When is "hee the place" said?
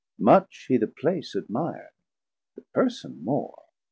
0.67-1.35